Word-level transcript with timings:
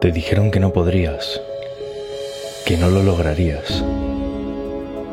Te 0.00 0.12
dijeron 0.12 0.50
que 0.50 0.60
no 0.60 0.72
podrías, 0.72 1.42
que 2.64 2.78
no 2.78 2.88
lo 2.88 3.02
lograrías. 3.02 3.84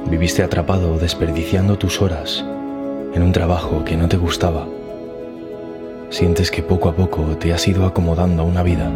Viviste 0.10 0.44
atrapado 0.44 0.98
desperdiciando 0.98 1.78
tus 1.78 2.02
horas 2.02 2.46
en 3.14 3.22
un 3.22 3.34
trabajo 3.34 3.84
que 3.84 3.98
no 3.98 4.08
te 4.08 4.16
gustaba. 4.16 4.66
Sientes 6.10 6.52
que 6.52 6.64
poco 6.64 6.88
a 6.88 6.96
poco 6.96 7.36
te 7.38 7.52
has 7.52 7.68
ido 7.68 7.86
acomodando 7.86 8.44
a 8.44 8.46
una 8.46 8.64
vida 8.64 8.90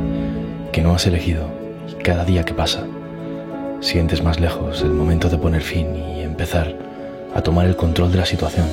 que 0.72 0.81
no 0.81 0.96
has 0.96 1.05
elegido 1.08 1.44
y 1.90 2.01
cada 2.01 2.23
día 2.23 2.46
que 2.46 2.53
pasa 2.53 2.87
sientes 3.81 4.23
más 4.23 4.39
lejos 4.39 4.83
el 4.83 4.92
momento 4.92 5.28
de 5.28 5.39
poner 5.39 5.62
fin 5.62 5.94
y 5.94 6.21
empezar 6.21 6.73
a 7.35 7.42
tomar 7.42 7.65
el 7.65 7.76
control 7.76 8.13
de 8.13 8.19
la 8.19 8.26
situación. 8.26 8.67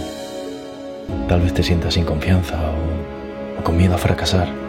Tal 1.26 1.40
vez 1.40 1.52
te 1.52 1.64
sientas 1.64 1.94
sin 1.94 2.04
confianza 2.04 2.60
o, 2.60 3.60
o 3.60 3.64
con 3.64 3.76
miedo 3.76 3.96
a 3.96 3.98
fracasar 3.98 4.67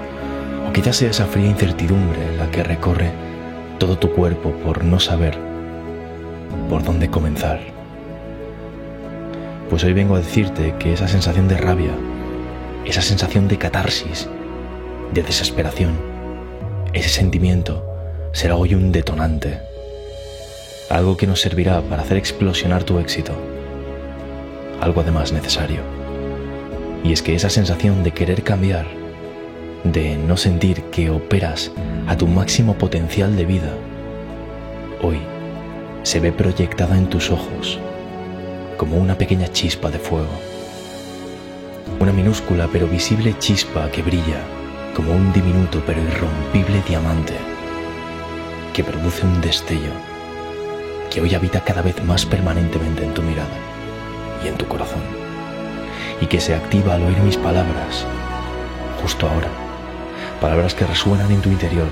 o 0.70 0.72
quizás 0.72 0.98
sea 0.98 1.10
esa 1.10 1.26
fría 1.26 1.48
incertidumbre 1.48 2.38
la 2.38 2.52
que 2.52 2.64
recorre 2.64 3.12
todo 3.80 3.98
tu 3.98 4.12
cuerpo 4.12 4.52
por 4.64 4.84
no 4.84 5.00
saber 5.00 5.36
por 6.70 6.84
dónde 6.84 7.10
comenzar. 7.10 7.60
Pues 9.68 9.84
hoy 9.84 9.94
vengo 9.94 10.16
a 10.16 10.20
decirte 10.20 10.76
que 10.78 10.94
esa 10.94 11.08
sensación 11.08 11.48
de 11.48 11.58
rabia, 11.58 11.92
esa 12.86 13.02
sensación 13.02 13.48
de 13.48 13.58
catarsis, 13.58 14.30
de 15.12 15.24
desesperación, 15.24 15.94
ese 16.94 17.10
sentimiento 17.10 17.84
será 18.32 18.56
hoy 18.56 18.76
un 18.76 18.92
detonante, 18.92 19.60
algo 20.92 21.18
que 21.18 21.26
nos 21.26 21.42
servirá 21.42 21.82
para 21.82 22.04
hacer 22.04 22.18
explosionar 22.18 22.84
tu 22.84 23.00
éxito, 23.00 23.34
algo 24.82 25.02
además 25.02 25.32
necesario. 25.32 25.82
Y 27.04 27.12
es 27.12 27.24
que 27.24 27.34
esa 27.34 27.50
sensación 27.50 28.04
de 28.04 28.12
querer 28.12 28.44
cambiar 28.44 28.99
de 29.84 30.18
no 30.18 30.36
sentir 30.36 30.84
que 30.86 31.10
operas 31.10 31.72
a 32.08 32.18
tu 32.18 32.28
máximo 32.28 32.76
potencial 32.76 33.36
de 33.36 33.46
vida, 33.46 33.74
hoy 35.02 35.20
se 36.04 36.20
ve 36.20 36.32
proyectada 36.32 36.98
en 36.98 37.08
tus 37.08 37.32
ojos 37.32 37.80
como 38.78 38.98
una 38.98 39.18
pequeña 39.18 39.48
chispa 39.48 39.90
de 39.90 40.00
fuego. 40.00 40.32
Una 42.00 42.14
minúscula 42.14 42.68
pero 42.72 42.88
visible 42.88 43.36
chispa 43.40 43.90
que 43.92 44.02
brilla 44.02 44.42
como 44.96 45.14
un 45.14 45.32
diminuto 45.34 45.82
pero 45.86 46.02
irrompible 46.02 46.82
diamante 46.88 47.34
que 48.74 48.84
produce 48.84 49.26
un 49.26 49.42
destello 49.42 49.92
que 51.10 51.22
hoy 51.22 51.34
habita 51.36 51.64
cada 51.64 51.82
vez 51.82 52.04
más 52.04 52.26
permanentemente 52.26 53.04
en 53.04 53.14
tu 53.14 53.22
mirada 53.22 53.58
y 54.44 54.48
en 54.48 54.56
tu 54.56 54.66
corazón 54.68 55.02
y 56.22 56.26
que 56.26 56.40
se 56.40 56.56
activa 56.56 56.96
al 56.96 57.04
oír 57.04 57.20
mis 57.20 57.38
palabras 57.38 58.06
justo 59.02 59.28
ahora 59.28 59.69
palabras 60.40 60.74
que 60.74 60.86
resuenan 60.86 61.32
en 61.32 61.42
tu 61.42 61.50
interior 61.50 61.90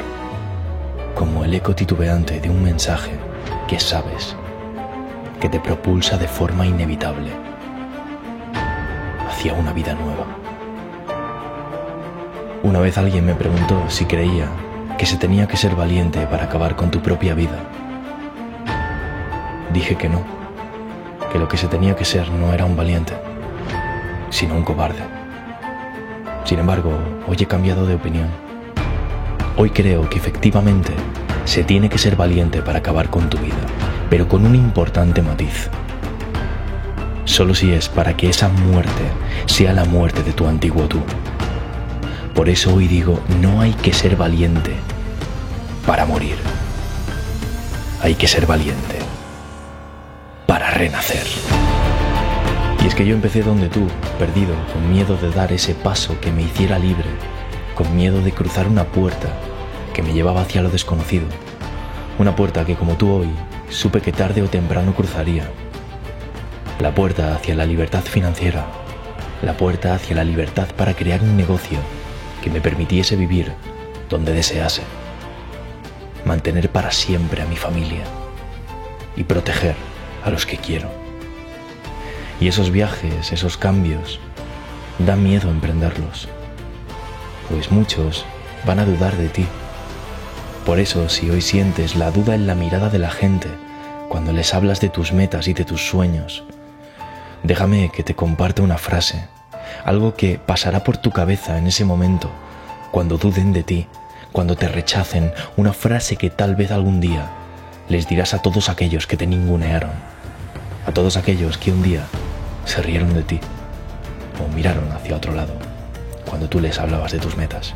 como 1.14 1.44
el 1.44 1.53
eco 1.53 1.76
titubeante 1.76 2.40
de 2.40 2.50
un 2.50 2.64
mensaje 2.64 3.12
que 3.67 3.78
sabes 3.78 4.38
que 5.42 5.50
te 5.50 5.59
propulsa 5.59 6.17
de 6.17 6.30
forma 6.30 6.66
inevitable 6.66 7.31
hacia 9.28 9.53
una 9.53 9.73
vida 9.73 9.94
nueva. 9.95 10.25
Una 12.64 12.80
vez 12.80 12.98
alguien 12.98 13.25
me 13.25 13.36
preguntó 13.36 13.84
si 13.90 14.06
creía 14.06 14.48
que 14.98 15.06
se 15.06 15.18
tenía 15.18 15.48
que 15.48 15.58
ser 15.58 15.75
valiente 15.75 16.25
para 16.28 16.45
acabar 16.45 16.75
con 16.78 16.90
tu 16.90 17.02
propia 17.02 17.34
vida. 17.34 17.59
Dije 19.73 19.95
que 19.95 20.08
no, 20.08 20.22
que 21.31 21.38
lo 21.38 21.50
que 21.50 21.58
se 21.58 21.68
tenía 21.68 21.95
que 21.95 22.06
ser 22.06 22.31
no 22.31 22.53
era 22.53 22.64
un 22.64 22.78
valiente, 22.78 23.14
sino 24.30 24.56
un 24.56 24.64
cobarde. 24.64 25.16
Sin 26.48 26.59
embargo, 26.59 26.98
hoy 27.28 27.36
he 27.38 27.45
cambiado 27.45 27.86
de 27.86 27.95
opinión. 27.95 28.30
Hoy 29.58 29.70
creo 29.70 30.09
que 30.09 30.17
efectivamente 30.17 30.94
se 31.44 31.66
tiene 31.66 31.90
que 31.90 31.98
ser 31.98 32.16
valiente 32.16 32.62
para 32.62 32.80
acabar 32.80 33.09
con 33.09 33.30
tu 33.30 33.38
vida, 33.38 33.58
pero 34.09 34.30
con 34.30 34.45
un 34.45 34.56
importante 34.56 35.22
matiz. 35.22 35.70
Solo 37.25 37.53
si 37.53 37.74
es 37.74 37.90
para 37.90 38.16
que 38.16 38.30
esa 38.30 38.47
muerte 38.47 39.03
sea 39.46 39.74
la 39.74 39.84
muerte 39.84 40.24
de 40.24 40.31
tu 40.31 40.47
antiguo 40.47 40.88
tú. 40.88 41.02
Por 42.34 42.47
eso 42.47 42.74
hoy 42.74 42.88
digo, 42.88 43.19
no 43.41 43.59
hay 43.59 43.74
que 43.74 43.91
ser 43.91 44.16
valiente 44.16 44.72
para 45.86 46.06
morir. 46.06 46.38
Hay 48.02 48.16
que 48.16 48.30
ser 48.30 48.46
valiente 48.46 49.00
para 50.46 50.72
renacer. 50.72 51.28
Es 52.88 52.96
que 52.96 53.06
yo 53.06 53.16
empecé 53.16 53.44
donde 53.44 53.68
tú, 53.68 53.86
perdido, 54.18 54.56
con 54.72 54.90
miedo 54.90 55.18
de 55.18 55.30
dar 55.30 55.52
ese 55.52 55.75
paso 55.75 56.18
que 56.22 56.31
me 56.31 56.44
hiciera 56.44 56.80
libre, 56.80 57.09
con 57.75 57.94
miedo 57.94 58.22
de 58.22 58.31
cruzar 58.31 58.66
una 58.66 58.86
puerta 58.86 59.28
que 59.94 60.02
me 60.02 60.14
llevaba 60.14 60.40
hacia 60.40 60.62
lo 60.62 60.70
desconocido. 60.70 61.25
Una 62.18 62.34
puerta 62.34 62.64
que 62.64 62.75
como 62.75 62.96
tú 62.96 63.12
hoy, 63.12 63.28
supe 63.70 64.00
que 64.00 64.14
tarde 64.14 64.42
o 64.42 64.48
temprano 64.48 64.96
cruzaría. 64.96 65.52
La 66.80 66.96
puerta 66.96 67.36
hacia 67.36 67.56
la 67.56 67.66
libertad 67.66 68.03
financiera. 68.03 68.66
La 69.42 69.58
puerta 69.58 69.94
hacia 69.94 70.16
la 70.16 70.24
libertad 70.24 70.68
para 70.78 70.94
crear 70.94 71.22
un 71.22 71.36
negocio 71.36 71.80
que 72.42 72.50
me 72.50 72.62
permitiese 72.62 73.18
vivir 73.18 73.52
donde 74.09 74.31
desease. 74.31 74.81
Mantener 76.24 76.69
para 76.69 76.92
siempre 76.92 77.42
a 77.42 77.48
mi 77.48 77.58
familia 77.58 78.06
y 79.18 79.25
proteger 79.25 79.75
a 80.24 80.30
los 80.30 80.46
que 80.46 80.56
quiero. 80.56 80.97
Y 82.40 82.48
esos 82.48 82.72
viajes, 82.72 83.31
esos 83.31 83.58
cambios, 83.58 84.20
da 85.00 85.16
miedo 85.16 85.50
emprenderlos, 85.50 86.28
pues 87.50 87.72
muchos 87.72 88.25
van 88.66 88.80
a 88.80 88.86
dudar 88.86 89.16
de 89.16 89.30
ti. 89.30 89.46
Por 90.66 90.80
eso, 90.80 91.08
si 91.09 91.30
hoy 91.30 91.42
sientes 91.42 91.96
la 91.96 92.12
duda 92.12 92.36
en 92.36 92.46
la 92.46 92.56
mirada 92.56 92.90
de 92.90 93.00
la 93.00 93.09
gente, 93.09 93.48
cuando 94.09 94.34
les 94.34 94.53
hablas 94.53 94.81
de 94.81 94.90
tus 94.90 95.14
metas 95.14 95.48
y 95.48 95.53
de 95.53 95.66
tus 95.66 95.88
sueños, 95.88 96.44
déjame 97.44 97.90
que 97.90 98.03
te 98.03 98.16
comparte 98.16 98.62
una 98.62 98.78
frase, 98.78 99.28
algo 99.86 100.16
que 100.16 100.40
pasará 100.40 100.84
por 100.84 100.98
tu 100.98 101.12
cabeza 101.12 101.58
en 101.58 101.68
ese 101.68 101.86
momento, 101.86 102.30
cuando 102.92 103.18
duden 103.18 103.54
de 103.54 103.64
ti, 103.64 103.88
cuando 104.31 104.56
te 104.56 104.68
rechacen, 104.68 105.31
una 105.56 105.74
frase 105.74 106.18
que 106.18 106.30
tal 106.30 106.56
vez 106.56 106.72
algún 106.72 107.00
día 107.00 107.30
les 107.90 108.08
dirás 108.08 108.34
a 108.34 108.42
todos 108.42 108.69
aquellos 108.69 109.08
que 109.08 109.18
te 109.18 109.28
ningunearon, 109.28 109.92
a 110.86 110.92
todos 110.92 111.18
aquellos 111.18 111.58
que 111.58 111.72
un 111.72 111.81
día 111.81 112.04
se 112.67 112.81
rieron 112.81 113.13
de 113.13 113.23
ti 113.23 113.39
o 114.44 114.53
miraron 114.53 114.91
hacia 114.91 115.16
otro 115.16 115.33
lado 115.33 115.53
cuando 116.25 116.50
tú 116.50 116.59
les 116.59 116.78
hablabas 116.79 117.13
de 117.13 117.19
tus 117.19 117.38
metas. 117.38 117.73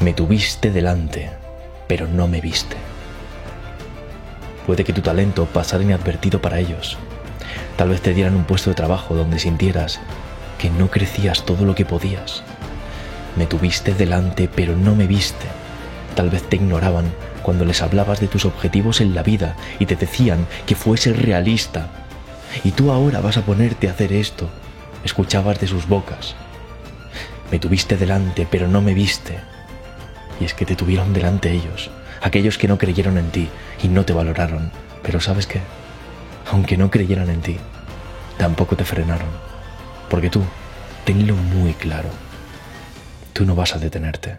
Me 0.00 0.12
tuviste 0.12 0.70
delante, 0.70 1.30
pero 1.88 2.06
no 2.06 2.28
me 2.28 2.40
viste. 2.40 2.76
Puede 4.66 4.84
que 4.84 4.92
tu 4.92 5.02
talento 5.02 5.46
pasara 5.46 5.82
inadvertido 5.82 6.40
para 6.40 6.60
ellos. 6.60 6.96
Tal 7.76 7.88
vez 7.88 8.00
te 8.00 8.14
dieran 8.14 8.36
un 8.36 8.44
puesto 8.44 8.70
de 8.70 8.76
trabajo 8.76 9.14
donde 9.14 9.38
sintieras 9.38 10.00
que 10.58 10.70
no 10.70 10.90
crecías 10.90 11.44
todo 11.44 11.64
lo 11.64 11.74
que 11.74 11.84
podías. 11.84 12.44
Me 13.36 13.46
tuviste 13.46 13.92
delante, 13.94 14.48
pero 14.48 14.76
no 14.76 14.94
me 14.94 15.08
viste. 15.08 15.46
Tal 16.14 16.30
vez 16.30 16.44
te 16.44 16.56
ignoraban 16.56 17.12
cuando 17.42 17.64
les 17.64 17.82
hablabas 17.82 18.20
de 18.20 18.28
tus 18.28 18.44
objetivos 18.44 19.00
en 19.00 19.14
la 19.14 19.24
vida 19.24 19.56
y 19.80 19.86
te 19.86 19.96
decían 19.96 20.46
que 20.66 20.76
fuese 20.76 21.12
realista 21.12 22.03
y 22.62 22.70
tú 22.70 22.92
ahora 22.92 23.20
vas 23.20 23.36
a 23.36 23.42
ponerte 23.42 23.88
a 23.88 23.92
hacer 23.92 24.12
esto. 24.12 24.48
Escuchabas 25.04 25.60
de 25.60 25.66
sus 25.66 25.88
bocas. 25.88 26.36
Me 27.50 27.58
tuviste 27.58 27.96
delante, 27.96 28.46
pero 28.50 28.68
no 28.68 28.80
me 28.80 28.94
viste. 28.94 29.38
Y 30.40 30.44
es 30.44 30.54
que 30.54 30.66
te 30.66 30.76
tuvieron 30.76 31.12
delante 31.12 31.52
ellos, 31.52 31.90
aquellos 32.22 32.58
que 32.58 32.68
no 32.68 32.78
creyeron 32.78 33.18
en 33.18 33.30
ti 33.30 33.48
y 33.82 33.88
no 33.88 34.04
te 34.04 34.12
valoraron. 34.12 34.70
Pero 35.02 35.20
sabes 35.20 35.46
qué? 35.46 35.60
Aunque 36.50 36.76
no 36.76 36.90
creyeran 36.90 37.30
en 37.30 37.40
ti, 37.40 37.56
tampoco 38.38 38.76
te 38.76 38.84
frenaron. 38.84 39.28
Porque 40.08 40.30
tú, 40.30 40.42
tenlo 41.04 41.34
muy 41.34 41.74
claro. 41.74 42.08
Tú 43.32 43.44
no 43.44 43.54
vas 43.54 43.74
a 43.74 43.78
detenerte. 43.78 44.38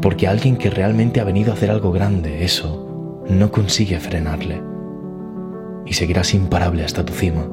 Porque 0.00 0.28
alguien 0.28 0.56
que 0.56 0.70
realmente 0.70 1.20
ha 1.20 1.24
venido 1.24 1.52
a 1.52 1.54
hacer 1.54 1.70
algo 1.70 1.92
grande, 1.92 2.44
eso, 2.44 3.24
no 3.28 3.50
consigue 3.50 3.98
frenarle 3.98 4.71
y 5.86 5.94
seguirás 5.94 6.34
imparable 6.34 6.84
hasta 6.84 7.04
tu 7.04 7.12
cima. 7.12 7.46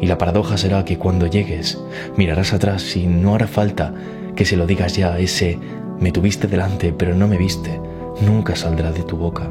Y 0.00 0.06
la 0.06 0.18
paradoja 0.18 0.56
será 0.56 0.84
que 0.84 0.98
cuando 0.98 1.26
llegues, 1.26 1.82
mirarás 2.16 2.52
atrás 2.52 2.96
y 2.96 3.06
no 3.06 3.34
hará 3.34 3.46
falta 3.46 3.94
que 4.36 4.44
se 4.44 4.56
lo 4.56 4.66
digas 4.66 4.96
ya 4.96 5.18
ese 5.18 5.58
me 6.00 6.10
tuviste 6.10 6.48
delante 6.48 6.92
pero 6.92 7.14
no 7.14 7.28
me 7.28 7.38
viste, 7.38 7.80
nunca 8.20 8.56
saldrá 8.56 8.92
de 8.92 9.02
tu 9.02 9.16
boca. 9.16 9.50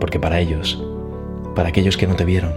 Porque 0.00 0.20
para 0.20 0.38
ellos, 0.38 0.82
para 1.54 1.70
aquellos 1.70 1.96
que 1.96 2.06
no 2.06 2.14
te 2.14 2.24
vieron, 2.24 2.52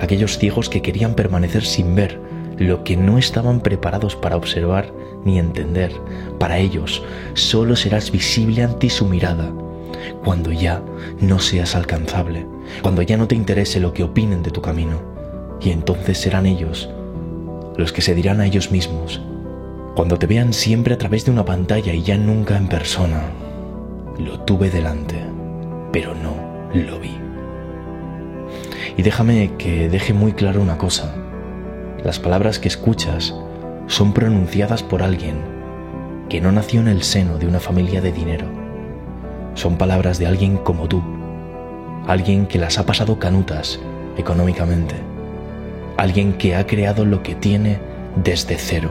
aquellos 0.00 0.38
ciegos 0.38 0.68
que 0.68 0.82
querían 0.82 1.14
permanecer 1.14 1.64
sin 1.64 1.94
ver 1.94 2.20
lo 2.56 2.82
que 2.82 2.96
no 2.96 3.18
estaban 3.18 3.60
preparados 3.60 4.16
para 4.16 4.36
observar 4.36 4.92
ni 5.24 5.38
entender, 5.38 5.92
para 6.38 6.58
ellos 6.58 7.02
solo 7.34 7.76
serás 7.76 8.10
visible 8.10 8.62
ante 8.62 8.88
su 8.90 9.06
mirada 9.06 9.52
cuando 10.24 10.52
ya 10.52 10.82
no 11.20 11.38
seas 11.38 11.74
alcanzable, 11.74 12.46
cuando 12.82 13.02
ya 13.02 13.16
no 13.16 13.28
te 13.28 13.34
interese 13.34 13.80
lo 13.80 13.92
que 13.92 14.04
opinen 14.04 14.42
de 14.42 14.50
tu 14.50 14.62
camino. 14.62 15.00
Y 15.60 15.70
entonces 15.70 16.18
serán 16.18 16.46
ellos 16.46 16.88
los 17.78 17.92
que 17.92 18.02
se 18.02 18.14
dirán 18.14 18.40
a 18.40 18.46
ellos 18.46 18.70
mismos, 18.70 19.22
Cuando 19.94 20.16
te 20.16 20.26
vean 20.26 20.52
siempre 20.52 20.94
a 20.94 20.98
través 20.98 21.24
de 21.24 21.32
una 21.32 21.44
pantalla 21.44 21.92
y 21.92 22.02
ya 22.02 22.16
nunca 22.16 22.56
en 22.56 22.68
persona. 22.68 23.32
Lo 24.18 24.40
tuve 24.40 24.70
delante, 24.70 25.16
pero 25.92 26.14
no 26.14 26.34
lo 26.72 27.00
vi. 27.00 27.16
Y 28.96 29.02
déjame 29.02 29.52
que 29.58 29.88
deje 29.88 30.12
muy 30.12 30.34
claro 30.34 30.60
una 30.60 30.78
cosa. 30.78 31.14
Las 32.04 32.20
palabras 32.20 32.60
que 32.60 32.68
escuchas 32.68 33.34
son 33.88 34.12
pronunciadas 34.12 34.84
por 34.84 35.02
alguien 35.02 35.36
que 36.28 36.40
no 36.40 36.52
nació 36.52 36.80
en 36.80 36.88
el 36.88 37.02
seno 37.02 37.38
de 37.38 37.48
una 37.48 37.58
familia 37.58 38.00
de 38.00 38.12
dinero. 38.12 38.46
Son 39.54 39.78
palabras 39.78 40.18
de 40.18 40.26
alguien 40.26 40.58
como 40.58 40.86
tú, 40.86 41.02
alguien 42.08 42.46
que 42.46 42.58
las 42.58 42.78
ha 42.78 42.86
pasado 42.86 43.18
canutas 43.18 43.78
económicamente, 44.16 44.94
alguien 45.98 46.32
que 46.32 46.56
ha 46.56 46.66
creado 46.66 47.04
lo 47.04 47.22
que 47.22 47.34
tiene 47.34 47.80
desde 48.16 48.56
cero, 48.56 48.90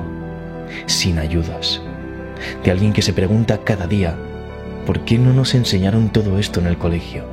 sin 0.86 1.18
ayudas, 1.18 1.82
de 2.64 2.70
alguien 2.70 2.94
que 2.94 3.02
se 3.02 3.14
pregunta 3.14 3.58
cada 3.64 3.88
día, 3.88 4.16
¿por 4.86 5.00
qué 5.00 5.18
no 5.18 5.34
nos 5.34 5.56
enseñaron 5.56 6.10
todo 6.10 6.38
esto 6.38 6.60
en 6.60 6.68
el 6.68 6.78
colegio? 6.78 7.26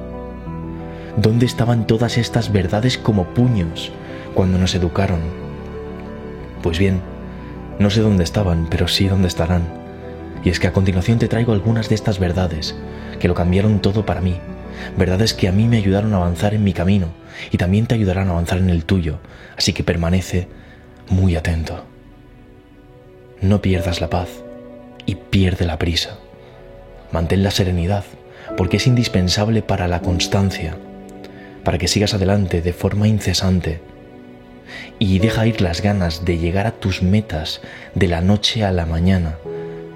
¿Dónde 1.19 1.45
estaban 1.45 1.87
todas 1.87 2.17
estas 2.17 2.51
verdades 2.51 2.97
como 2.97 3.25
puños 3.35 3.93
cuando 4.33 4.57
nos 4.57 4.75
educaron? 4.75 5.21
Pues 6.63 6.79
bien, 6.79 7.03
no 7.79 7.91
sé 7.91 8.01
dónde 8.01 8.25
estaban, 8.25 8.69
pero 8.71 8.89
sí 8.89 9.07
dónde 9.07 9.29
estarán. 9.29 9.65
Y 10.43 10.49
es 10.49 10.59
que 10.59 10.67
a 10.67 10.73
continuación 10.73 11.19
te 11.19 11.29
traigo 11.29 11.53
algunas 11.53 11.91
de 11.91 11.95
estas 11.95 12.19
verdades 12.19 12.75
que 13.21 13.29
lo 13.29 13.35
cambiaron 13.35 13.81
todo 13.81 14.07
para 14.07 14.23
mí. 14.23 14.41
Verdades 14.97 15.35
que 15.35 15.49
a 15.49 15.53
mí 15.53 15.67
me 15.67 15.79
ayudaron 15.79 16.15
a 16.15 16.19
avanzar 16.19 16.55
en 16.55 16.65
mi 16.65 16.73
camino 16.73 17.09
y 17.51 17.57
también 17.57 17.87
te 17.87 17.95
ayudarán 17.95 18.29
a 18.29 18.33
avanzar 18.33 18.59
en 18.59 18.71
el 18.71 18.85
tuyo. 18.85 19.19
Así 19.57 19.73
que 19.73 19.85
permanece 19.85 20.49
muy 21.09 21.37
atento. 21.37 21.85
No 23.41 23.61
pierdas 23.61 24.01
la 24.01 24.11
paz 24.11 24.29
y 25.07 25.17
pierde 25.17 25.65
la 25.65 25.79
prisa. 25.79 26.19
Mantén 27.13 27.43
la 27.43 27.51
serenidad 27.51 28.05
porque 28.57 28.79
es 28.79 28.87
indispensable 28.87 29.63
para 29.63 29.89
la 29.89 30.01
constancia 30.01 30.77
para 31.65 31.79
que 31.79 31.89
sigas 31.89 32.15
adelante 32.15 32.61
de 32.61 32.73
forma 32.73 33.09
incesante 33.09 33.81
y 34.99 35.19
deja 35.19 35.47
ir 35.47 35.61
las 35.61 35.81
ganas 35.81 36.25
de 36.25 36.39
llegar 36.39 36.67
a 36.67 36.73
tus 36.73 37.03
metas 37.03 37.61
de 37.95 38.07
la 38.07 38.21
noche 38.21 38.65
a 38.65 38.71
la 38.71 38.87
mañana, 38.87 39.37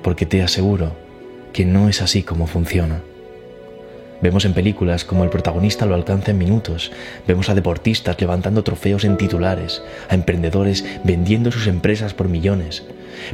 porque 0.02 0.26
te 0.26 0.42
aseguro 0.42 0.92
que 1.52 1.64
no 1.64 1.88
es 1.88 2.02
así 2.02 2.22
como 2.22 2.46
funciona. 2.46 3.02
Vemos 4.20 4.44
en 4.44 4.52
películas 4.52 5.04
como 5.04 5.22
el 5.22 5.30
protagonista 5.30 5.86
lo 5.86 5.94
alcanza 5.94 6.32
en 6.32 6.38
minutos, 6.38 6.90
vemos 7.26 7.48
a 7.48 7.54
deportistas 7.54 8.20
levantando 8.20 8.64
trofeos 8.64 9.04
en 9.04 9.16
titulares, 9.16 9.82
a 10.08 10.14
emprendedores 10.14 10.84
vendiendo 11.04 11.52
sus 11.52 11.68
empresas 11.68 12.14
por 12.14 12.28
millones, 12.28 12.84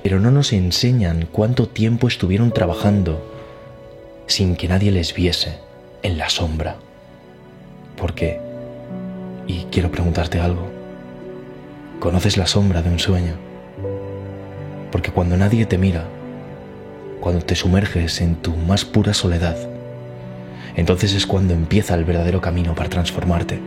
pero 0.02 0.20
no 0.20 0.30
nos 0.30 0.52
enseñan 0.52 1.26
cuánto 1.32 1.68
tiempo 1.68 2.06
estuvieron 2.06 2.52
trabajando 2.52 3.32
sin 4.26 4.56
que 4.56 4.68
nadie 4.68 4.90
les 4.90 5.14
viese 5.14 5.58
en 6.02 6.18
la 6.18 6.28
sombra. 6.28 6.76
¿Por 7.96 8.14
qué? 8.14 8.40
Y 9.46 9.64
quiero 9.70 9.90
preguntarte 9.90 10.40
algo. 10.40 10.70
¿Conoces 11.98 12.36
la 12.36 12.46
sombra 12.46 12.82
de 12.82 12.90
un 12.90 12.98
sueño? 12.98 13.34
Porque 14.92 15.10
cuando 15.10 15.36
nadie 15.36 15.64
te 15.64 15.78
mira, 15.78 16.04
cuando 17.20 17.42
te 17.42 17.54
sumerges 17.54 18.20
en 18.20 18.36
tu 18.36 18.54
más 18.54 18.84
pura 18.84 19.14
soledad, 19.14 19.73
entonces 20.76 21.14
es 21.14 21.26
cuando 21.26 21.54
empieza 21.54 21.94
el 21.94 22.04
verdadero 22.04 22.40
camino 22.40 22.74
para 22.74 22.88
transformarte. 22.88 23.60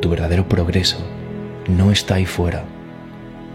Tu 0.00 0.08
verdadero 0.08 0.48
progreso 0.48 0.98
no 1.68 1.90
está 1.90 2.16
ahí 2.16 2.26
fuera. 2.26 2.64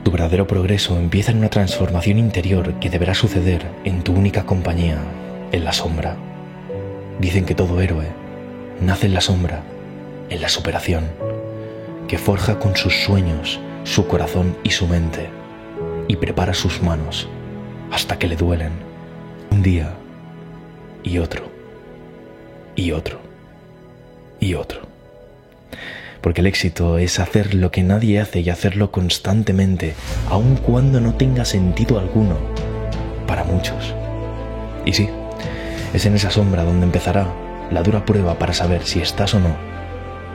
Tu 0.03 0.11
verdadero 0.11 0.45
progreso 0.47 0.97
empieza 0.97 1.31
en 1.31 1.37
una 1.37 1.49
transformación 1.49 2.17
interior 2.17 2.73
que 2.79 2.89
deberá 2.89 3.13
suceder 3.13 3.65
en 3.85 4.03
tu 4.03 4.13
única 4.13 4.45
compañía, 4.45 4.97
en 5.51 5.63
la 5.63 5.73
sombra. 5.73 6.17
Dicen 7.19 7.45
que 7.45 7.55
todo 7.55 7.81
héroe 7.81 8.07
nace 8.81 9.05
en 9.05 9.13
la 9.13 9.21
sombra, 9.21 9.63
en 10.29 10.41
la 10.41 10.49
superación, 10.49 11.05
que 12.07 12.17
forja 12.17 12.59
con 12.59 12.75
sus 12.75 13.03
sueños 13.03 13.59
su 13.83 14.07
corazón 14.07 14.57
y 14.63 14.71
su 14.71 14.87
mente, 14.87 15.29
y 16.07 16.15
prepara 16.15 16.53
sus 16.53 16.81
manos 16.81 17.27
hasta 17.91 18.17
que 18.17 18.27
le 18.27 18.35
duelen 18.35 18.71
un 19.51 19.61
día 19.61 19.93
y 21.03 21.19
otro, 21.19 21.52
y 22.75 22.91
otro, 22.91 23.19
y 24.39 24.55
otro. 24.55 24.81
Porque 26.21 26.41
el 26.41 26.47
éxito 26.47 26.97
es 26.97 27.19
hacer 27.19 27.53
lo 27.53 27.71
que 27.71 27.83
nadie 27.83 28.19
hace 28.19 28.39
y 28.39 28.49
hacerlo 28.49 28.91
constantemente, 28.91 29.93
aun 30.29 30.55
cuando 30.55 31.01
no 31.01 31.15
tenga 31.15 31.45
sentido 31.45 31.99
alguno, 31.99 32.37
para 33.27 33.43
muchos. 33.43 33.93
Y 34.85 34.93
sí, 34.93 35.09
es 35.93 36.05
en 36.05 36.15
esa 36.15 36.31
sombra 36.31 36.63
donde 36.63 36.85
empezará 36.85 37.27
la 37.71 37.83
dura 37.83 38.05
prueba 38.05 38.39
para 38.39 38.53
saber 38.53 38.83
si 38.83 38.99
estás 38.99 39.33
o 39.33 39.39
no 39.39 39.73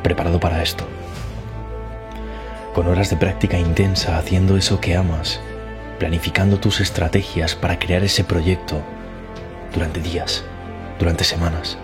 preparado 0.02 0.40
para 0.40 0.62
esto. 0.62 0.85
Con 2.75 2.87
horas 2.87 3.11
de 3.11 3.17
práctica 3.17 3.58
intensa 3.58 4.19
haciendo 4.19 4.56
eso 4.56 4.81
que 4.81 4.96
amas, 4.96 5.40
planificando 5.99 6.58
tus 6.58 6.81
estrategias 6.81 7.55
para 7.55 7.79
crear 7.79 8.05
ese 8.05 8.25
proyecto 8.25 8.81
durante 9.75 10.00
días, 10.00 10.44
durante 10.99 11.25
semanas, 11.25 11.76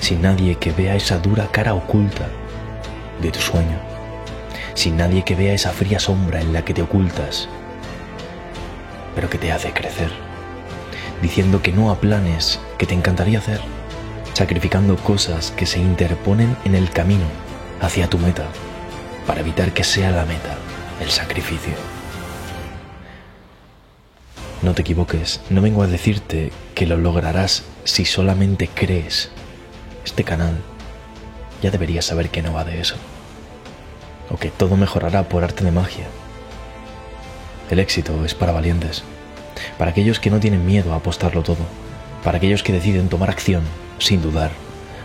sin 0.00 0.22
nadie 0.22 0.56
que 0.56 0.72
vea 0.72 0.94
esa 0.94 1.18
dura 1.18 1.48
cara 1.48 1.74
oculta 1.74 2.26
de 3.20 3.30
tu 3.30 3.40
sueño, 3.40 3.78
sin 4.74 4.96
nadie 4.96 5.24
que 5.24 5.34
vea 5.34 5.54
esa 5.54 5.70
fría 5.70 5.98
sombra 5.98 6.40
en 6.40 6.52
la 6.52 6.64
que 6.64 6.74
te 6.74 6.82
ocultas, 6.82 7.48
pero 9.14 9.28
que 9.28 9.38
te 9.38 9.52
hace 9.52 9.72
crecer, 9.72 10.10
diciendo 11.22 11.62
que 11.62 11.72
no 11.72 11.90
a 11.90 12.00
planes 12.00 12.60
que 12.78 12.86
te 12.86 12.94
encantaría 12.94 13.38
hacer 13.38 13.60
sacrificando 14.38 14.94
cosas 14.94 15.50
que 15.50 15.66
se 15.66 15.80
interponen 15.80 16.56
en 16.64 16.76
el 16.76 16.90
camino 16.90 17.24
hacia 17.80 18.08
tu 18.08 18.18
meta, 18.18 18.46
para 19.26 19.40
evitar 19.40 19.72
que 19.72 19.82
sea 19.82 20.12
la 20.12 20.24
meta 20.24 20.56
el 21.00 21.10
sacrificio. 21.10 21.72
No 24.62 24.74
te 24.74 24.82
equivoques, 24.82 25.40
no 25.50 25.60
vengo 25.60 25.82
a 25.82 25.88
decirte 25.88 26.52
que 26.76 26.86
lo 26.86 26.96
lograrás 26.96 27.64
si 27.82 28.04
solamente 28.04 28.68
crees. 28.72 29.32
Este 30.08 30.24
canal 30.24 30.56
ya 31.62 31.70
deberías 31.70 32.06
saber 32.06 32.30
que 32.30 32.40
no 32.40 32.54
va 32.54 32.64
de 32.64 32.80
eso. 32.80 32.94
O 34.30 34.38
que 34.38 34.50
todo 34.50 34.74
mejorará 34.74 35.28
por 35.28 35.44
arte 35.44 35.64
de 35.64 35.70
magia. 35.70 36.06
El 37.70 37.78
éxito 37.78 38.24
es 38.24 38.34
para 38.34 38.52
valientes, 38.52 39.02
para 39.76 39.90
aquellos 39.90 40.18
que 40.18 40.30
no 40.30 40.40
tienen 40.40 40.64
miedo 40.64 40.94
a 40.94 40.96
apostarlo 40.96 41.42
todo, 41.42 41.66
para 42.24 42.38
aquellos 42.38 42.62
que 42.62 42.72
deciden 42.72 43.10
tomar 43.10 43.28
acción 43.28 43.64
sin 43.98 44.22
dudar, 44.22 44.50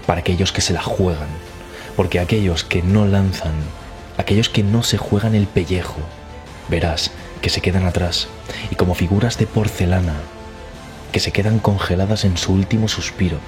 para 0.06 0.22
aquellos 0.22 0.54
que 0.54 0.62
se 0.62 0.72
la 0.72 0.82
juegan, 0.82 1.28
porque 1.98 2.22
aquellos 2.22 2.64
que 2.64 2.82
no 2.82 3.06
lanzan, 3.06 3.56
aquellos 4.18 4.48
que 4.48 4.64
no 4.64 4.84
se 4.84 4.98
juegan 4.98 5.36
el 5.36 5.48
pellejo, 5.48 6.00
verás 6.70 7.12
que 7.42 7.50
se 7.50 7.60
quedan 7.60 7.86
atrás 7.86 8.30
y 8.72 8.76
como 8.76 8.96
figuras 8.96 9.38
de 9.38 9.48
porcelana 9.48 10.16
que 11.12 11.20
se 11.20 11.34
quedan 11.34 11.60
congeladas 11.60 12.24
en 12.24 12.38
su 12.38 12.54
último 12.54 12.88
suspiro. 12.88 13.40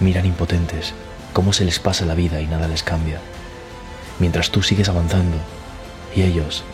Miran 0.00 0.26
impotentes 0.26 0.94
cómo 1.32 1.52
se 1.52 1.64
les 1.64 1.78
pasa 1.78 2.04
la 2.04 2.14
vida 2.14 2.40
y 2.40 2.46
nada 2.46 2.68
les 2.68 2.82
cambia, 2.82 3.20
mientras 4.18 4.50
tú 4.50 4.62
sigues 4.62 4.88
avanzando 4.88 5.36
y 6.14 6.22
ellos 6.22 6.64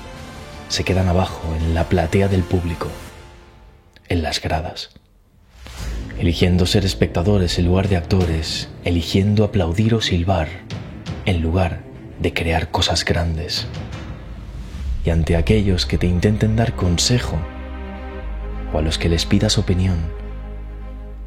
se 0.68 0.84
quedan 0.84 1.08
abajo 1.08 1.42
en 1.56 1.74
la 1.74 1.88
platea 1.88 2.28
del 2.28 2.42
público, 2.42 2.88
en 4.08 4.22
las 4.22 4.40
gradas 4.40 4.90
eligiendo 6.18 6.66
ser 6.66 6.84
espectadores 6.84 7.58
en 7.58 7.66
lugar 7.66 7.88
de 7.88 7.96
actores, 7.96 8.68
eligiendo 8.84 9.42
aplaudir 9.42 9.94
o 9.94 10.00
silbar 10.00 10.46
en 11.24 11.42
lugar 11.42 11.80
de 12.20 12.32
crear 12.32 12.70
cosas 12.70 13.04
grandes. 13.04 13.66
Y 15.04 15.10
ante 15.10 15.34
aquellos 15.36 15.84
que 15.84 15.98
te 15.98 16.06
intenten 16.06 16.54
dar 16.54 16.74
consejo 16.76 17.36
o 18.72 18.78
a 18.78 18.82
los 18.82 18.98
que 18.98 19.08
les 19.08 19.26
pidas 19.26 19.58
opinión, 19.58 19.96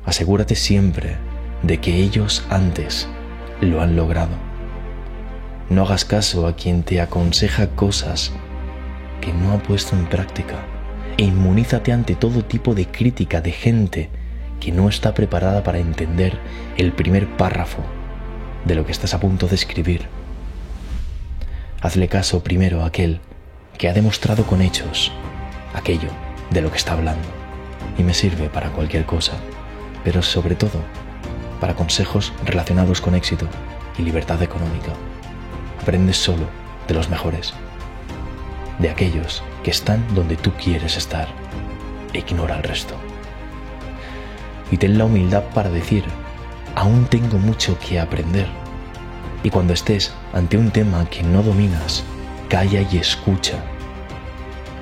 asegúrate 0.05 0.55
siempre 0.55 1.17
de 1.63 1.79
que 1.79 1.95
ellos 1.97 2.45
antes 2.50 3.07
lo 3.62 3.81
han 3.81 3.95
logrado. 3.95 4.35
No 5.69 5.83
hagas 5.83 6.05
caso 6.05 6.47
a 6.47 6.55
quien 6.55 6.83
te 6.83 7.01
aconseja 7.01 7.67
cosas 7.69 8.31
que 9.21 9.33
no 9.33 9.53
ha 9.53 9.57
puesto 9.59 9.95
en 9.95 10.05
práctica 10.05 10.65
e 11.17 11.24
inmunízate 11.24 11.91
ante 11.91 12.15
todo 12.15 12.43
tipo 12.43 12.75
de 12.75 12.88
crítica 12.88 13.41
de 13.41 13.51
gente 13.51 14.09
que 14.59 14.71
no 14.71 14.89
está 14.89 15.13
preparada 15.13 15.63
para 15.63 15.79
entender 15.79 16.38
el 16.77 16.91
primer 16.91 17.27
párrafo 17.38 17.81
de 18.65 18.75
lo 18.75 18.85
que 18.85 18.91
estás 18.91 19.13
a 19.13 19.19
punto 19.19 19.47
de 19.47 19.55
escribir. 19.55 20.07
Hazle 21.81 22.07
caso 22.07 22.43
primero 22.43 22.83
a 22.83 22.88
aquel 22.88 23.19
que 23.77 23.89
ha 23.89 23.93
demostrado 23.93 24.45
con 24.45 24.62
hechos 24.62 25.12
aquello 25.74 26.09
de 26.51 26.62
lo 26.62 26.71
que 26.71 26.77
está 26.77 26.93
hablando 26.93 27.27
y 27.97 28.03
me 28.03 28.13
sirve 28.13 28.50
para 28.50 28.71
cualquier 28.71 29.05
cosa, 29.05 29.33
pero 30.03 30.21
sobre 30.21 30.55
todo 30.55 30.79
para 31.65 31.74
consejos 31.74 32.31
relacionados 32.45 33.01
con 33.01 33.15
éxito 33.15 33.48
y 33.98 34.03
libertad 34.03 34.39
económica. 34.43 34.93
Aprendes 35.81 36.17
solo 36.17 36.45
de 36.88 36.93
los 36.93 37.10
mejores, 37.10 37.55
de 38.77 38.91
aquellos 38.91 39.41
que 39.63 39.72
están 39.72 40.05
donde 40.13 40.36
tú 40.36 40.51
quieres 40.63 40.95
estar 40.95 41.27
ignora 42.13 42.57
el 42.57 42.63
resto. 42.63 42.93
Y 44.69 44.77
ten 44.77 45.00
la 45.00 45.05
humildad 45.05 45.41
para 45.55 45.72
decir, 45.72 46.03
aún 46.75 47.05
tengo 47.05 47.39
mucho 47.39 47.79
que 47.79 48.00
aprender. 48.00 48.45
Y 49.41 49.50
cuando 49.50 49.74
estés 49.74 50.13
ante 50.34 50.55
un 50.55 50.69
tema 50.69 51.10
que 51.10 51.24
no 51.24 51.41
dominas, 51.41 52.03
calla 52.48 52.81
y 52.91 52.98
escucha. 52.98 53.57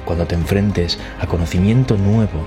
Cuando 0.03 0.27
te 0.27 0.35
enfrentes 0.35 0.99
a 1.21 1.27
conocimiento 1.27 1.95
nuevo, 1.95 2.45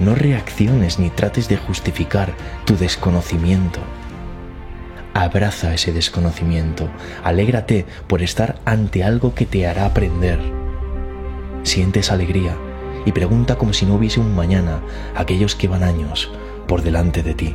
no 0.00 0.14
reacciones 0.14 0.98
ni 0.98 1.10
trates 1.10 1.48
de 1.48 1.56
justificar 1.56 2.34
tu 2.64 2.76
desconocimiento. 2.76 3.80
Abraza 5.14 5.72
ese 5.72 5.92
desconocimiento, 5.92 6.88
alégrate 7.24 7.86
por 8.06 8.22
estar 8.22 8.58
ante 8.64 9.02
algo 9.02 9.34
que 9.34 9.46
te 9.46 9.66
hará 9.66 9.86
aprender. 9.86 10.38
Sientes 11.62 12.12
alegría 12.12 12.54
y 13.06 13.12
pregunta 13.12 13.56
como 13.56 13.72
si 13.72 13.86
no 13.86 13.94
hubiese 13.94 14.20
un 14.20 14.34
mañana 14.34 14.80
aquellos 15.14 15.54
que 15.54 15.68
van 15.68 15.82
años 15.82 16.30
por 16.68 16.82
delante 16.82 17.22
de 17.22 17.34
ti. 17.34 17.54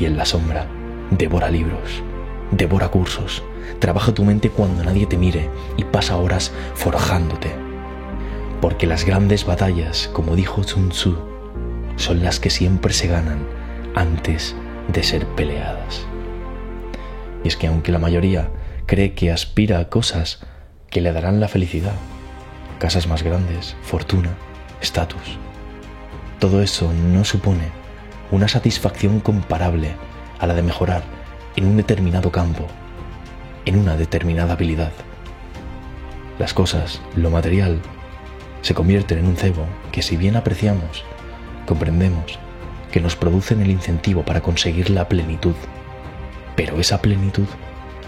Y 0.00 0.06
en 0.06 0.16
la 0.16 0.24
sombra, 0.24 0.66
devora 1.10 1.50
libros, 1.50 2.02
devora 2.50 2.88
cursos, 2.88 3.42
trabaja 3.78 4.14
tu 4.14 4.24
mente 4.24 4.48
cuando 4.48 4.84
nadie 4.84 5.06
te 5.06 5.18
mire 5.18 5.50
y 5.76 5.84
pasa 5.84 6.16
horas 6.16 6.52
forjándote. 6.74 7.71
Porque 8.62 8.86
las 8.86 9.04
grandes 9.04 9.44
batallas, 9.44 10.08
como 10.12 10.36
dijo 10.36 10.62
Sun 10.62 10.90
Tzu, 10.90 11.18
son 11.96 12.22
las 12.22 12.38
que 12.38 12.48
siempre 12.48 12.92
se 12.92 13.08
ganan 13.08 13.44
antes 13.96 14.54
de 14.86 15.02
ser 15.02 15.26
peleadas. 15.26 16.06
Y 17.42 17.48
es 17.48 17.56
que 17.56 17.66
aunque 17.66 17.90
la 17.90 17.98
mayoría 17.98 18.50
cree 18.86 19.14
que 19.14 19.32
aspira 19.32 19.80
a 19.80 19.88
cosas 19.88 20.46
que 20.90 21.00
le 21.00 21.12
darán 21.12 21.40
la 21.40 21.48
felicidad, 21.48 21.96
casas 22.78 23.08
más 23.08 23.24
grandes, 23.24 23.74
fortuna, 23.82 24.30
estatus, 24.80 25.38
todo 26.38 26.62
eso 26.62 26.92
no 27.12 27.24
supone 27.24 27.66
una 28.30 28.46
satisfacción 28.46 29.18
comparable 29.18 29.90
a 30.38 30.46
la 30.46 30.54
de 30.54 30.62
mejorar 30.62 31.02
en 31.56 31.66
un 31.66 31.76
determinado 31.76 32.30
campo, 32.30 32.68
en 33.64 33.76
una 33.76 33.96
determinada 33.96 34.52
habilidad. 34.52 34.92
Las 36.38 36.54
cosas, 36.54 37.00
lo 37.16 37.28
material, 37.28 37.80
se 38.62 38.74
convierten 38.74 39.18
en 39.18 39.26
un 39.26 39.36
cebo 39.36 39.66
que 39.92 40.02
si 40.02 40.16
bien 40.16 40.36
apreciamos, 40.36 41.04
comprendemos 41.66 42.38
que 42.90 43.00
nos 43.00 43.16
producen 43.16 43.60
el 43.60 43.70
incentivo 43.70 44.24
para 44.24 44.40
conseguir 44.40 44.90
la 44.90 45.08
plenitud 45.08 45.54
pero 46.56 46.78
esa 46.78 47.00
plenitud 47.00 47.46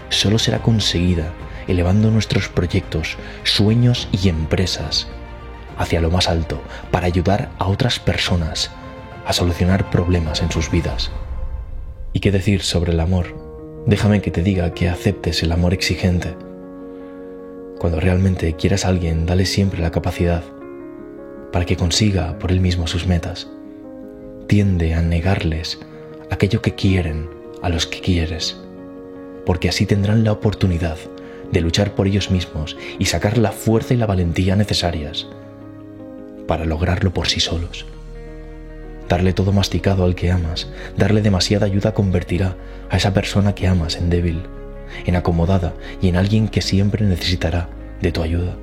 solo 0.09 0.39
será 0.39 0.59
conseguida 0.59 1.33
elevando 1.67 2.11
nuestros 2.11 2.47
proyectos, 2.47 3.17
sueños 3.43 4.07
y 4.11 4.29
empresas 4.29 5.07
hacia 5.77 5.99
lo 5.99 6.11
más 6.11 6.29
alto 6.29 6.61
para 6.91 7.07
ayudar 7.07 7.49
a 7.57 7.67
otras 7.67 7.99
personas 7.99 8.71
a 9.25 9.33
solucionar 9.33 9.89
problemas 9.89 10.41
en 10.41 10.51
sus 10.51 10.69
vidas. 10.69 11.11
¿Y 12.13 12.19
qué 12.19 12.31
decir 12.31 12.61
sobre 12.61 12.93
el 12.93 12.99
amor? 12.99 13.35
Déjame 13.87 14.21
que 14.21 14.31
te 14.31 14.43
diga 14.43 14.73
que 14.73 14.87
aceptes 14.87 15.41
el 15.41 15.51
amor 15.51 15.73
exigente. 15.73 16.35
Cuando 17.79 17.99
realmente 17.99 18.53
quieras 18.55 18.85
a 18.85 18.89
alguien, 18.89 19.25
dale 19.25 19.45
siempre 19.45 19.81
la 19.81 19.91
capacidad 19.91 20.43
para 21.51 21.65
que 21.65 21.77
consiga 21.77 22.37
por 22.39 22.51
él 22.51 22.59
mismo 22.59 22.87
sus 22.87 23.07
metas. 23.07 23.49
Tiende 24.47 24.93
a 24.93 25.01
negarles 25.01 25.79
aquello 26.29 26.61
que 26.61 26.75
quieren 26.75 27.29
a 27.61 27.69
los 27.69 27.85
que 27.85 27.99
quieres, 27.99 28.57
porque 29.45 29.69
así 29.69 29.85
tendrán 29.85 30.23
la 30.23 30.31
oportunidad 30.31 30.97
de 31.51 31.61
luchar 31.61 31.95
por 31.95 32.07
ellos 32.07 32.31
mismos 32.31 32.77
y 32.99 33.05
sacar 33.05 33.37
la 33.37 33.51
fuerza 33.51 33.93
y 33.93 33.97
la 33.97 34.05
valentía 34.05 34.55
necesarias 34.55 35.27
para 36.47 36.65
lograrlo 36.65 37.13
por 37.13 37.27
sí 37.27 37.39
solos. 37.39 37.85
Darle 39.09 39.33
todo 39.33 39.51
masticado 39.51 40.03
al 40.03 40.15
que 40.15 40.31
amas, 40.31 40.67
darle 40.97 41.21
demasiada 41.21 41.65
ayuda 41.65 41.93
convertirá 41.93 42.57
a 42.89 42.97
esa 42.97 43.13
persona 43.13 43.53
que 43.53 43.67
amas 43.67 43.97
en 43.97 44.09
débil, 44.09 44.43
en 45.05 45.15
acomodada 45.15 45.73
y 46.01 46.09
en 46.09 46.15
alguien 46.15 46.47
que 46.47 46.61
siempre 46.61 47.05
necesitará 47.05 47.69
de 48.01 48.11
tu 48.11 48.21
ayuda. 48.21 48.55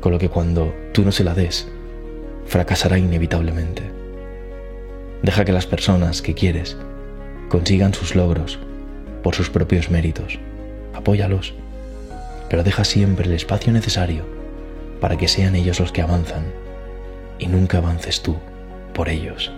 Con 0.00 0.12
lo 0.12 0.18
que 0.18 0.28
cuando 0.28 0.74
tú 0.92 1.04
no 1.04 1.12
se 1.12 1.24
la 1.24 1.34
des, 1.34 1.68
fracasará 2.46 2.98
inevitablemente. 2.98 3.82
Deja 5.22 5.44
que 5.44 5.52
las 5.52 5.66
personas 5.66 6.20
que 6.20 6.34
quieres 6.34 6.76
consigan 7.48 7.94
sus 7.94 8.14
logros 8.14 8.58
por 9.22 9.34
sus 9.34 9.48
propios 9.48 9.90
méritos. 9.90 10.38
Apóyalos, 10.92 11.54
pero 12.50 12.62
deja 12.62 12.84
siempre 12.84 13.26
el 13.26 13.32
espacio 13.32 13.72
necesario 13.72 14.24
para 15.00 15.16
que 15.16 15.28
sean 15.28 15.54
ellos 15.54 15.80
los 15.80 15.92
que 15.92 16.02
avanzan 16.02 16.44
y 17.38 17.46
nunca 17.46 17.78
avances 17.78 18.22
tú 18.22 18.36
por 18.92 19.08
ellos. 19.08 19.52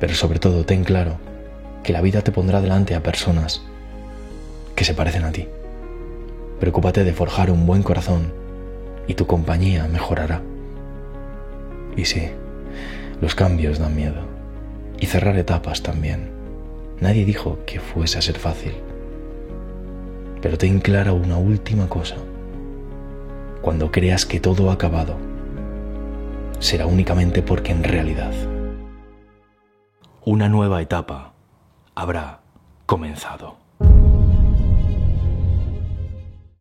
Pero 0.00 0.14
sobre 0.14 0.38
todo 0.38 0.64
ten 0.64 0.84
claro 0.84 1.18
que 1.82 1.92
la 1.92 2.00
vida 2.00 2.22
te 2.22 2.32
pondrá 2.32 2.60
delante 2.60 2.94
a 2.94 3.02
personas 3.02 3.62
que 4.74 4.84
se 4.84 4.94
parecen 4.94 5.24
a 5.24 5.32
ti. 5.32 5.48
Preocúpate 6.58 7.04
de 7.04 7.12
forjar 7.12 7.50
un 7.50 7.66
buen 7.66 7.82
corazón 7.82 8.32
y 9.06 9.14
tu 9.14 9.26
compañía 9.26 9.88
mejorará. 9.88 10.42
Y 11.96 12.04
sí, 12.04 12.30
los 13.20 13.34
cambios 13.34 13.78
dan 13.78 13.96
miedo 13.96 14.22
y 14.98 15.06
cerrar 15.06 15.36
etapas 15.36 15.82
también. 15.82 16.30
Nadie 17.00 17.24
dijo 17.24 17.58
que 17.66 17.80
fuese 17.80 18.18
a 18.18 18.22
ser 18.22 18.38
fácil. 18.38 18.74
Pero 20.42 20.58
ten 20.58 20.80
clara 20.80 21.12
una 21.12 21.38
última 21.38 21.88
cosa. 21.88 22.16
Cuando 23.62 23.90
creas 23.90 24.26
que 24.26 24.40
todo 24.40 24.70
ha 24.70 24.74
acabado, 24.74 25.16
será 26.58 26.86
únicamente 26.86 27.42
porque 27.42 27.72
en 27.72 27.84
realidad 27.84 28.32
una 30.24 30.48
nueva 30.48 30.82
etapa 30.82 31.32
habrá 31.94 32.40
comenzado. 32.86 33.59